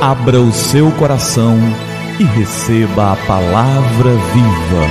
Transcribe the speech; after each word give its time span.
Abra 0.00 0.40
o 0.40 0.50
seu 0.50 0.90
coração 0.92 1.58
e 2.18 2.24
receba 2.24 3.12
a 3.12 3.16
palavra 3.26 4.12
viva. 4.32 4.86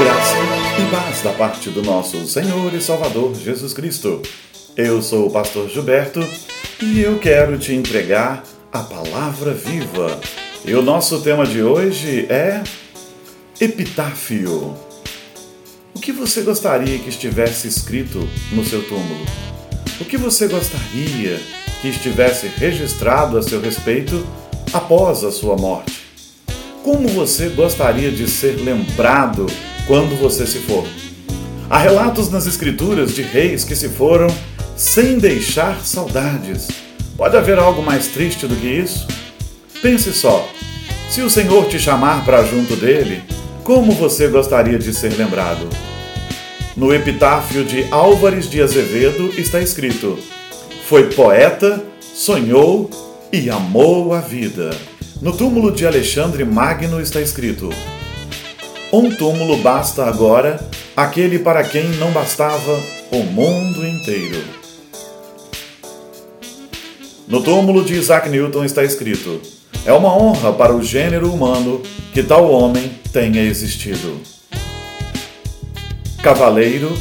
Graça 0.00 0.36
e 0.82 0.90
paz 0.90 1.22
da 1.22 1.32
parte 1.32 1.70
do 1.70 1.80
nosso 1.80 2.26
Senhor 2.26 2.74
e 2.74 2.80
Salvador 2.80 3.36
Jesus 3.36 3.72
Cristo. 3.72 4.20
Eu 4.76 5.00
sou 5.00 5.28
o 5.28 5.30
pastor 5.30 5.68
Gilberto 5.68 6.18
e 6.82 7.00
eu 7.00 7.20
quero 7.20 7.56
te 7.56 7.72
entregar 7.72 8.42
a 8.72 8.80
palavra 8.80 9.54
viva. 9.54 10.18
E 10.64 10.74
o 10.74 10.82
nosso 10.82 11.20
tema 11.20 11.46
de 11.46 11.62
hoje 11.62 12.26
é 12.28 12.64
Epitáfio. 13.60 14.74
O 15.94 16.00
que 16.00 16.10
você 16.10 16.40
gostaria 16.40 16.98
que 16.98 17.10
estivesse 17.10 17.68
escrito 17.68 18.28
no 18.50 18.64
seu 18.64 18.82
túmulo? 18.88 19.24
O 20.00 20.04
que 20.04 20.16
você 20.16 20.48
gostaria 20.48 21.40
que 21.86 21.90
estivesse 21.90 22.48
registrado 22.48 23.38
a 23.38 23.42
seu 23.42 23.60
respeito 23.60 24.26
após 24.72 25.22
a 25.22 25.30
sua 25.30 25.56
morte? 25.56 26.02
Como 26.82 27.06
você 27.08 27.48
gostaria 27.48 28.10
de 28.10 28.28
ser 28.28 28.56
lembrado 28.56 29.46
quando 29.86 30.18
você 30.20 30.46
se 30.46 30.58
for? 30.58 30.84
Há 31.70 31.78
relatos 31.78 32.30
nas 32.30 32.46
Escrituras 32.46 33.14
de 33.14 33.22
reis 33.22 33.62
que 33.62 33.76
se 33.76 33.88
foram 33.88 34.26
sem 34.76 35.18
deixar 35.18 35.80
saudades. 35.84 36.68
Pode 37.16 37.36
haver 37.36 37.58
algo 37.58 37.82
mais 37.82 38.08
triste 38.08 38.46
do 38.46 38.56
que 38.56 38.66
isso? 38.66 39.06
Pense 39.80 40.12
só: 40.12 40.48
se 41.08 41.22
o 41.22 41.30
Senhor 41.30 41.66
te 41.68 41.78
chamar 41.78 42.24
para 42.24 42.44
junto 42.44 42.74
dele, 42.74 43.22
como 43.62 43.92
você 43.92 44.26
gostaria 44.26 44.78
de 44.78 44.92
ser 44.92 45.16
lembrado? 45.16 45.68
No 46.76 46.92
epitáfio 46.92 47.64
de 47.64 47.86
Álvares 47.92 48.50
de 48.50 48.60
Azevedo 48.60 49.32
está 49.38 49.60
escrito: 49.60 50.18
Foi 50.88 51.10
poeta, 51.10 51.82
sonhou 52.00 52.88
e 53.32 53.50
amou 53.50 54.14
a 54.14 54.20
vida. 54.20 54.70
No 55.20 55.36
túmulo 55.36 55.72
de 55.72 55.84
Alexandre 55.84 56.44
Magno 56.44 57.00
está 57.00 57.20
escrito: 57.20 57.70
Um 58.92 59.10
túmulo 59.10 59.56
basta 59.56 60.04
agora, 60.04 60.64
aquele 60.96 61.40
para 61.40 61.64
quem 61.64 61.88
não 61.96 62.12
bastava 62.12 62.80
o 63.10 63.24
mundo 63.24 63.84
inteiro. 63.84 64.40
No 67.26 67.42
túmulo 67.42 67.84
de 67.84 67.94
Isaac 67.94 68.28
Newton 68.28 68.64
está 68.64 68.84
escrito: 68.84 69.40
É 69.84 69.92
uma 69.92 70.16
honra 70.16 70.52
para 70.52 70.72
o 70.72 70.84
gênero 70.84 71.32
humano 71.32 71.82
que 72.14 72.22
tal 72.22 72.48
homem 72.48 72.92
tenha 73.12 73.42
existido. 73.42 74.20
Cavaleiro, 76.22 76.96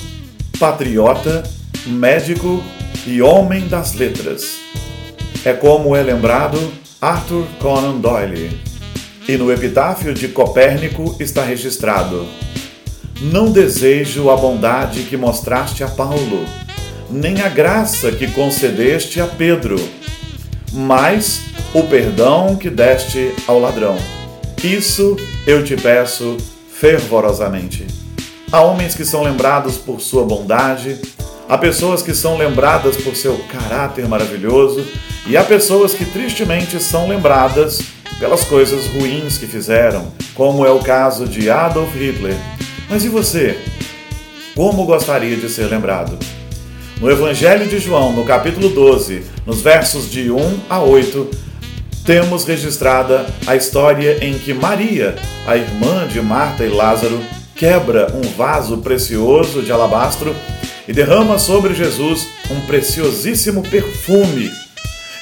patriota, 0.58 1.44
médico 1.86 2.64
e 3.06 3.22
homem 3.22 3.68
das 3.68 3.94
letras. 3.94 4.58
É 5.44 5.54
como 5.54 5.96
é 5.96 6.02
lembrado 6.02 6.60
Arthur 7.02 7.46
Conan 7.60 8.00
Doyle. 8.00 8.60
E 9.28 9.38
no 9.38 9.52
epitáfio 9.52 10.14
de 10.14 10.28
Copérnico 10.28 11.16
está 11.20 11.44
registrado: 11.44 12.28
Não 13.22 13.52
desejo 13.52 14.30
a 14.30 14.36
bondade 14.36 15.04
que 15.04 15.18
mostraste 15.18 15.84
a 15.84 15.88
Paulo, 15.88 16.46
nem 17.10 17.42
a 17.42 17.50
graça 17.50 18.12
que 18.12 18.28
concedeste 18.28 19.20
a 19.20 19.28
Pedro 19.28 19.78
mas 20.76 21.42
o 21.74 21.84
perdão 21.84 22.56
que 22.56 22.70
deste 22.70 23.34
ao 23.48 23.60
ladrão. 23.60 23.98
Isso 24.64 25.16
eu 25.48 25.64
te 25.64 25.76
peço 25.76 26.38
fervorosamente. 26.70 27.88
Há 28.52 28.62
homens 28.62 28.94
que 28.94 29.06
são 29.06 29.24
lembrados 29.24 29.78
por 29.78 30.02
sua 30.02 30.26
bondade, 30.26 31.00
há 31.48 31.58
pessoas 31.58 32.02
que 32.02 32.14
são 32.14 32.38
lembradas 32.38 32.98
por 32.98 33.16
seu 33.16 33.38
caráter 33.52 34.08
maravilhoso, 34.08 34.86
e 35.28 35.36
há 35.38 35.44
pessoas 35.44 35.94
que 35.94 36.06
tristemente 36.06 36.80
são 36.80 37.08
lembradas 37.08 37.82
pelas 38.20 38.44
coisas 38.44 38.88
ruins 38.88 39.38
que 39.38 39.48
fizeram, 39.48 40.12
como 40.34 40.66
é 40.66 40.72
o 40.72 40.80
caso 40.80 41.28
de 41.28 41.50
Adolf 41.50 41.94
Hitler. 41.96 42.36
Mas 42.90 43.04
e 43.04 43.10
você? 43.10 43.58
Como 44.56 44.86
gostaria 44.86 45.36
de 45.36 45.50
ser 45.50 45.66
lembrado? 45.66 46.18
No 47.02 47.12
Evangelho 47.12 47.68
de 47.68 47.78
João, 47.80 48.14
no 48.14 48.24
capítulo 48.24 48.70
12, 48.70 49.24
nos 49.46 49.62
versos 49.62 50.10
de 50.10 50.32
1 50.32 50.60
a 50.70 50.80
8, 50.80 51.30
temos 52.06 52.46
registrada 52.46 53.26
a 53.46 53.56
história 53.56 54.24
em 54.24 54.38
que 54.38 54.54
Maria, 54.54 55.16
a 55.46 55.58
irmã 55.58 56.08
de 56.08 56.22
Marta 56.22 56.64
e 56.64 56.70
Lázaro, 56.70 57.20
quebra 57.56 58.14
um 58.14 58.22
vaso 58.36 58.78
precioso 58.78 59.62
de 59.62 59.72
alabastro 59.72 60.36
e 60.88 60.94
derrama 60.94 61.38
sobre 61.40 61.74
Jesus 61.74 62.28
um 62.50 62.62
preciosíssimo 62.62 63.64
perfume. 63.64 64.52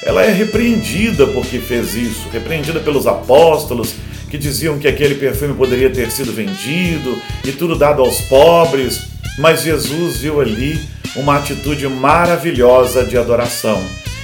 Ela 0.02 0.24
é 0.24 0.30
repreendida 0.30 1.26
porque 1.26 1.58
fez 1.58 1.94
isso, 1.94 2.28
repreendida 2.32 2.80
pelos 2.80 3.06
apóstolos 3.06 3.94
que 4.30 4.36
diziam 4.36 4.78
que 4.78 4.88
aquele 4.88 5.14
perfume 5.14 5.54
poderia 5.54 5.90
ter 5.90 6.10
sido 6.10 6.32
vendido 6.32 7.20
e 7.44 7.52
tudo 7.52 7.76
dado 7.76 8.02
aos 8.02 8.20
pobres, 8.22 9.02
mas 9.38 9.62
Jesus 9.62 10.18
viu 10.18 10.40
ali 10.40 10.78
uma 11.16 11.36
atitude 11.36 11.86
maravilhosa 11.88 13.04
de 13.04 13.16
adoração 13.16 13.82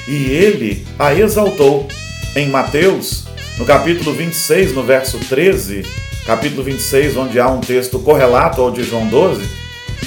e 0.09 0.31
ele 0.33 0.85
a 0.99 1.15
exaltou. 1.15 1.89
Em 2.37 2.49
Mateus, 2.49 3.25
no 3.59 3.65
capítulo 3.65 4.13
26, 4.13 4.73
no 4.73 4.85
verso 4.85 5.19
13, 5.19 5.85
capítulo 6.25 6.63
26, 6.63 7.17
onde 7.17 7.41
há 7.41 7.49
um 7.49 7.61
texto 7.61 7.99
correlato 7.99 8.63
ao 8.63 8.71
de 8.71 8.85
João 8.85 9.09
12, 9.09 9.43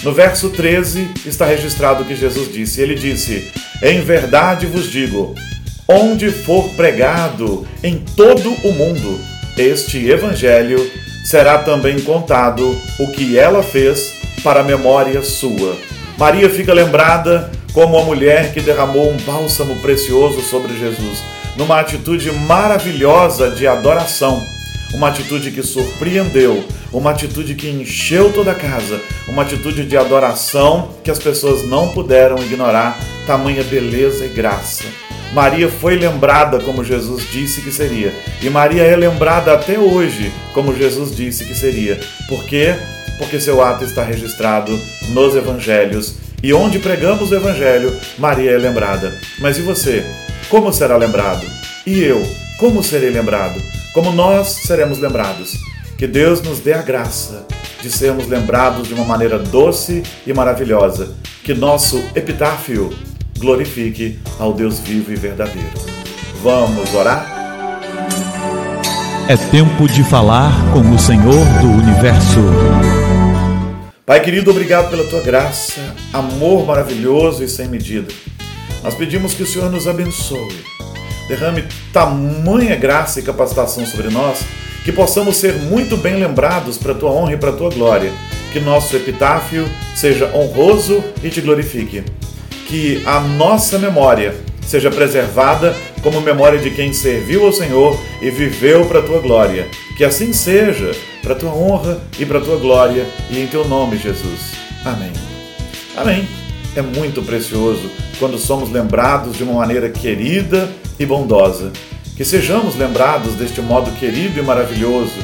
no 0.02 0.14
verso 0.14 0.50
13 0.50 1.10
está 1.26 1.46
registrado 1.46 2.04
o 2.04 2.06
que 2.06 2.16
Jesus 2.16 2.52
disse. 2.52 2.82
Ele 2.82 2.96
disse: 2.96 3.52
Em 3.82 4.02
verdade 4.02 4.66
vos 4.66 4.90
digo, 4.90 5.36
onde 5.88 6.32
for 6.32 6.70
pregado 6.76 7.68
em 7.84 8.00
todo 8.00 8.52
o 8.64 8.74
mundo 8.74 9.20
este 9.58 10.10
evangelho, 10.10 10.90
será 11.24 11.60
também 11.60 12.00
contado 12.02 12.78
o 13.00 13.08
que 13.12 13.38
ela 13.38 13.62
fez 13.62 14.14
para 14.44 14.62
a 14.62 14.64
memória 14.64 15.22
sua. 15.22 15.78
Maria 16.18 16.50
fica 16.50 16.74
lembrada 16.74 17.52
como 17.74 17.98
a 17.98 18.04
mulher 18.04 18.54
que 18.54 18.62
derramou 18.62 19.12
um 19.12 19.18
bálsamo 19.18 19.76
precioso 19.78 20.42
sobre 20.42 20.78
Jesus, 20.78 21.24
numa 21.58 21.80
atitude 21.80 22.32
maravilhosa 22.32 23.52
de 23.52 23.68
adoração, 23.68 24.42
uma 24.94 25.10
atitude 25.10 25.52
que 25.52 25.64
surpreendeu, 25.64 26.64
uma 26.92 27.12
atitude 27.12 27.56
que 27.56 27.70
encheu 27.70 28.32
toda 28.32 28.52
a 28.52 28.56
casa, 28.56 29.02
uma 29.28 29.42
atitude 29.42 29.86
de 29.86 29.98
adoração 29.98 30.90
que 31.04 31.12
as 31.12 31.20
pessoas 31.20 31.68
não 31.68 31.90
puderam 31.90 32.38
ignorar, 32.38 32.98
tamanha 33.26 33.64
beleza 33.64 34.26
e 34.26 34.30
graça. 34.30 34.86
Maria 35.34 35.68
foi 35.68 35.96
lembrada 35.96 36.60
como 36.60 36.84
Jesus 36.84 37.24
disse 37.32 37.62
que 37.62 37.72
seria, 37.72 38.14
e 38.42 38.50
Maria 38.50 38.84
é 38.84 38.96
lembrada 38.96 39.54
até 39.54 39.80
hoje 39.80 40.32
como 40.54 40.76
Jesus 40.76 41.16
disse 41.16 41.46
que 41.46 41.56
seria. 41.56 42.00
Por 42.30 42.44
quê? 42.46 42.76
porque 43.18 43.40
seu 43.40 43.62
ato 43.62 43.84
está 43.84 44.04
registrado 44.04 44.78
nos 45.10 45.36
evangelhos. 45.36 46.16
E 46.42 46.54
onde 46.54 46.80
pregamos 46.80 47.32
o 47.32 47.36
evangelho, 47.36 47.96
Maria 48.18 48.52
é 48.52 48.58
lembrada. 48.58 49.18
Mas 49.40 49.58
e 49.58 49.62
você? 49.62 50.04
Como 50.50 50.74
será 50.74 50.98
lembrado? 50.98 51.46
E 51.86 52.02
eu? 52.02 52.22
Como 52.58 52.84
serei 52.84 53.10
lembrado? 53.10 53.62
Como 53.94 54.12
nós 54.12 54.48
seremos 54.48 54.98
lembrados? 54.98 55.60
Que 56.00 56.08
Deus 56.08 56.42
nos 56.42 56.60
dê 56.60 56.74
a 56.74 56.82
graça 56.82 57.46
de 57.80 57.92
sermos 57.92 58.28
lembrados 58.28 58.88
de 58.88 58.94
uma 58.96 59.06
maneira 59.06 59.38
doce 59.38 60.02
e 60.26 60.34
maravilhosa. 60.34 61.14
Que 61.44 61.54
nosso 61.54 62.04
epitáfio 62.16 62.90
glorifique 63.38 64.18
ao 64.40 64.52
Deus 64.52 64.80
vivo 64.80 65.12
e 65.12 65.16
verdadeiro. 65.16 65.70
Vamos 66.42 66.92
orar? 66.96 67.24
É 69.30 69.38
tempo 69.52 69.88
de 69.88 70.04
falar 70.04 70.52
com 70.74 70.80
o 70.80 70.98
Senhor 70.98 71.46
do 71.62 71.68
universo. 71.68 72.40
Pai 74.08 74.22
querido, 74.22 74.50
obrigado 74.50 74.90
pela 74.90 75.08
tua 75.08 75.22
graça, 75.22 75.80
amor 76.12 76.66
maravilhoso 76.66 77.44
e 77.44 77.48
sem 77.48 77.68
medida. 77.68 78.12
Nós 78.84 78.96
pedimos 78.96 79.36
que 79.36 79.44
o 79.44 79.48
Senhor 79.48 79.72
nos 79.72 79.88
abençoe, 79.88 80.64
derrame 81.28 81.64
tamanha 81.92 82.76
graça 82.76 83.20
e 83.20 83.24
capacitação 83.24 83.86
sobre 83.86 84.10
nós, 84.10 84.40
que 84.84 84.92
possamos 84.92 85.38
ser 85.38 85.54
muito 85.54 85.96
bem 85.96 86.16
lembrados 86.16 86.78
para 86.78 86.92
a 86.92 86.96
tua 86.96 87.12
honra 87.12 87.34
e 87.34 87.38
para 87.38 87.50
a 87.50 87.56
tua 87.56 87.70
glória. 87.70 88.12
Que 88.52 88.60
nosso 88.60 88.96
epitáfio 88.96 89.68
seja 89.96 90.30
honroso 90.36 91.04
e 91.24 91.30
te 91.30 91.42
glorifique. 91.42 92.04
Que 92.68 93.02
a 93.06 93.20
nossa 93.20 93.80
memória 93.80 94.36
seja 94.66 94.92
preservada 94.92 95.76
como 96.02 96.22
memória 96.22 96.60
de 96.60 96.70
quem 96.70 96.94
serviu 96.94 97.46
ao 97.46 97.54
Senhor 97.54 97.98
e 98.22 98.30
viveu 98.30 98.86
para 98.86 99.00
a 99.00 99.04
tua 99.04 99.20
glória. 99.20 99.68
Que 99.98 100.04
assim 100.04 100.34
seja, 100.34 100.92
para 101.22 101.34
a 101.34 101.36
tua 101.36 101.52
honra 101.52 102.02
e 102.20 102.26
para 102.26 102.40
a 102.40 102.42
tua 102.42 102.58
glória, 102.58 103.06
e 103.30 103.40
em 103.40 103.48
teu 103.48 103.68
nome, 103.68 103.98
Jesus. 103.98 104.52
Amém. 104.84 105.12
Amém. 105.96 106.28
É 106.76 106.82
muito 106.82 107.22
precioso 107.22 107.90
quando 108.24 108.40
somos 108.40 108.72
lembrados 108.72 109.36
de 109.36 109.44
uma 109.44 109.56
maneira 109.56 109.90
querida 109.90 110.72
e 110.98 111.06
bondosa. 111.06 111.74
Que 112.16 112.24
sejamos 112.24 112.74
lembrados 112.74 113.34
deste 113.34 113.60
modo 113.60 113.92
querido 114.00 114.40
e 114.40 114.42
maravilhoso, 114.42 115.20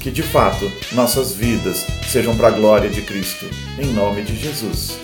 que 0.00 0.10
de 0.10 0.20
fato 0.20 0.68
nossas 0.90 1.32
vidas 1.32 1.86
sejam 2.10 2.36
para 2.36 2.48
a 2.48 2.50
glória 2.50 2.90
de 2.90 3.02
Cristo, 3.02 3.46
em 3.78 3.86
nome 3.92 4.22
de 4.22 4.34
Jesus. 4.34 4.98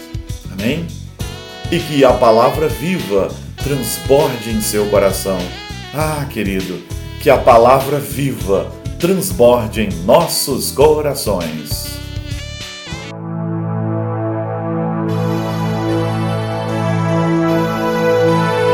Amém? 0.51 0.89
E 1.71 1.79
que 1.79 2.05
a 2.05 2.15
palavra 2.15 2.67
viva 2.67 3.31
transborde 3.63 4.51
em 4.51 4.61
seu 4.61 4.87
coração. 4.87 5.39
Ah, 5.95 6.27
querido, 6.29 6.83
que 7.21 7.31
a 7.31 7.39
palavra 7.39 8.01
viva 8.01 8.73
transborde 8.99 9.83
em 9.83 9.93
nossos 10.05 10.73
corações. 10.73 12.06